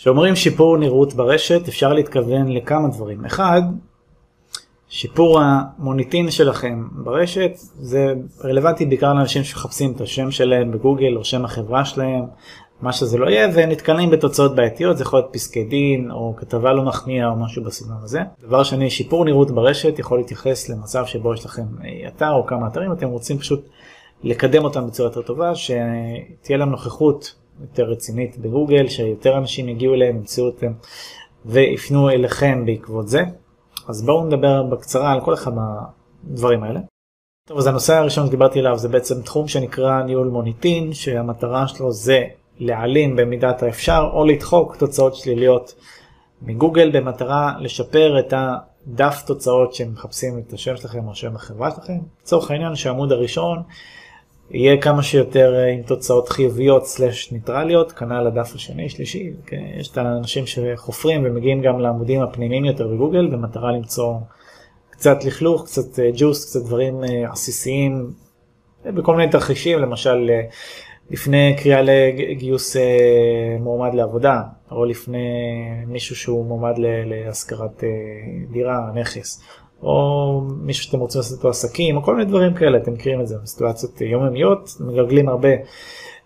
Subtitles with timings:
[0.00, 3.24] כשאומרים שיפור נראות ברשת אפשר להתכוון לכמה דברים.
[3.24, 3.62] אחד,
[4.88, 8.14] שיפור המוניטין שלכם ברשת זה
[8.44, 12.24] רלוונטי בעיקר לאנשים שמחפשים את השם שלהם בגוגל או שם החברה שלהם,
[12.80, 16.82] מה שזה לא יהיה, ונתקלים בתוצאות בעייתיות, זה יכול להיות פסקי דין או כתבה לא
[16.82, 18.20] מחמיאה או משהו בסגנון הזה.
[18.40, 21.64] דבר שני, שיפור נראות ברשת יכול להתייחס למצב שבו יש לכם
[22.08, 23.68] אתר או כמה אתרים, אתם רוצים פשוט
[24.22, 30.16] לקדם אותם בצורה יותר טובה, שתהיה להם נוכחות יותר רצינית בגוגל, שיותר אנשים יגיעו אליהם,
[30.16, 30.72] ימצאו אותם
[31.46, 33.22] ויפנו אליכם בעקבות זה.
[33.88, 36.80] אז בואו נדבר בקצרה על כל אחד מהדברים האלה.
[37.48, 42.24] טוב, אז הנושא הראשון שדיברתי עליו זה בעצם תחום שנקרא ניהול מוניטין, שהמטרה שלו זה
[42.58, 45.74] להעלים במידת האפשר או לדחוק תוצאות שליליות
[46.42, 51.98] מגוגל במטרה לשפר את הדף תוצאות שמחפשים את השם שלכם או שם החברה שלכם.
[52.22, 53.62] לצורך העניין שהעמוד הראשון
[54.50, 59.62] יהיה כמה שיותר אה, עם תוצאות חיוביות סלש ניטרליות, כנ"ל הדף השני, שלישי, כן?
[59.76, 64.14] יש את האנשים שחופרים ומגיעים גם לעמודים הפנימיים יותר בגוגל במטרה למצוא
[64.90, 68.10] קצת לכלוך, קצת ג'וס, אה, קצת דברים אה, עסיסיים
[68.84, 70.30] בכל מיני תרחישים, למשל
[71.10, 72.76] לפני קריאה לגיוס
[73.60, 75.28] מועמד לעבודה, או לפני
[75.86, 77.84] מישהו שהוא מועמד להשכרת
[78.52, 79.42] דירה, נכס.
[79.82, 83.28] או מישהו שאתם רוצים לעשות איתו עסקים, או כל מיני דברים כאלה, אתם מכירים את
[83.28, 85.48] זה בסיטואציות יומיומיות, מגלגלים הרבה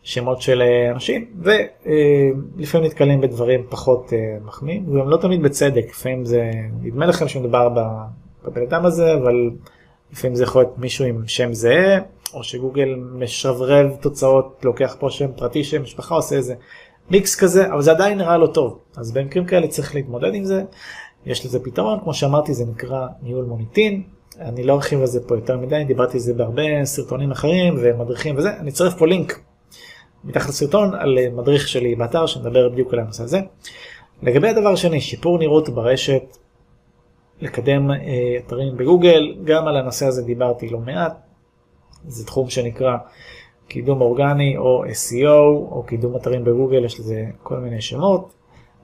[0.03, 6.25] שמות של אה, אנשים, ולפעמים נתקלים בדברים פחות אה, מחמיאים, וגם לא תמיד בצדק, לפעמים
[6.25, 6.51] זה,
[6.83, 7.69] נדמה לכם שמדובר
[8.45, 9.51] בבן אדם הזה, אבל
[10.13, 11.99] לפעמים זה יכול להיות מישהו עם שם זהה,
[12.35, 16.55] או שגוגל משרברב תוצאות, לוקח פה שם פרטי, שם משפחה, עושה איזה
[17.11, 20.63] מיקס כזה, אבל זה עדיין נראה לא טוב, אז במקרים כאלה צריך להתמודד עם זה.
[21.27, 24.03] יש לזה פתרון, כמו שאמרתי זה נקרא ניהול מוניטין,
[24.41, 28.37] אני לא ארחיב על זה פה יותר מדי, דיברתי על זה בהרבה סרטונים אחרים ומדריכים
[28.39, 29.41] וזה, אני אצרף פה לינק
[30.25, 33.41] מתחת לסרטון על מדריך שלי באתר שמדבר בדיוק על הנושא הזה.
[34.23, 36.37] לגבי הדבר השני, שיפור נראות ברשת,
[37.41, 37.97] לקדם אה,
[38.47, 41.17] אתרים בגוגל, גם על הנושא הזה דיברתי לא מעט,
[42.09, 42.97] זה תחום שנקרא
[43.69, 48.33] קידום אורגני או SEO או קידום אתרים בגוגל, יש לזה כל מיני שמות.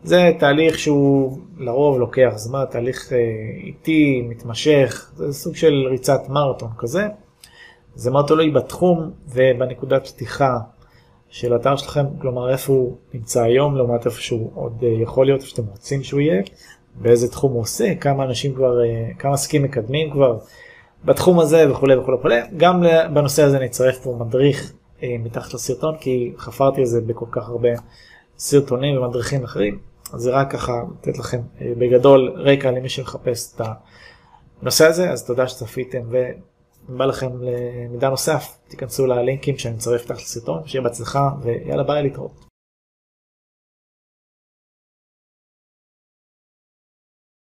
[0.03, 3.19] זה תהליך שהוא לרוב לוקח זמן, תהליך אה,
[3.65, 7.07] איטי, מתמשך, זה סוג של ריצת מרתון כזה.
[7.95, 10.59] זה תלוי בתחום ובנקודת פתיחה
[11.29, 15.41] של האתר שלכם, כלומר איפה הוא נמצא היום לעומת איפה שהוא עוד אה, יכול להיות,
[15.41, 16.43] איפה שאתם רוצים שהוא יהיה,
[16.95, 20.39] באיזה תחום הוא עושה, כמה אנשים כבר, אה, כמה עסקים מקדמים כבר
[21.05, 22.41] בתחום הזה וכולי וכולי וכולי.
[22.57, 22.83] גם
[23.15, 24.73] בנושא הזה נצרף פה מדריך
[25.03, 27.69] מתחת לסרטון כי חפרתי על זה בכל כך הרבה
[28.39, 29.88] סרטונים ומדריכים אחרים.
[30.13, 33.61] אז זה רק ככה לתת לכם אה, בגדול רקע למי שמחפש את
[34.63, 36.03] הנושא הזה, אז תודה שצפיתם
[36.89, 42.45] ובא לכם למידע נוסף, תיכנסו ללינקים שאני מצרף תחת לסרטון, שיהיה בהצלחה ויאללה ביי להתראות.